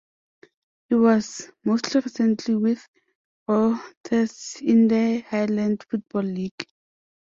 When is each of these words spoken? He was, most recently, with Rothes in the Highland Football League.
He 0.89 0.95
was, 0.95 1.51
most 1.63 1.93
recently, 1.93 2.55
with 2.55 2.87
Rothes 3.47 4.59
in 4.59 4.87
the 4.87 5.19
Highland 5.29 5.85
Football 5.91 6.23
League. 6.23 6.65